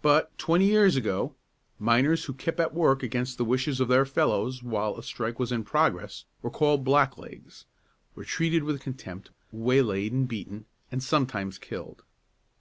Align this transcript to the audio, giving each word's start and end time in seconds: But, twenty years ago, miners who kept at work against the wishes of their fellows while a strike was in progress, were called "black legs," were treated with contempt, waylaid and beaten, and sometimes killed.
But, 0.00 0.38
twenty 0.38 0.66
years 0.66 0.94
ago, 0.94 1.34
miners 1.76 2.26
who 2.26 2.32
kept 2.34 2.60
at 2.60 2.72
work 2.72 3.02
against 3.02 3.36
the 3.36 3.44
wishes 3.44 3.80
of 3.80 3.88
their 3.88 4.04
fellows 4.06 4.62
while 4.62 4.94
a 4.96 5.02
strike 5.02 5.40
was 5.40 5.50
in 5.50 5.64
progress, 5.64 6.24
were 6.40 6.52
called 6.52 6.84
"black 6.84 7.18
legs," 7.18 7.64
were 8.14 8.22
treated 8.22 8.62
with 8.62 8.80
contempt, 8.80 9.32
waylaid 9.50 10.12
and 10.12 10.28
beaten, 10.28 10.66
and 10.92 11.02
sometimes 11.02 11.58
killed. 11.58 12.04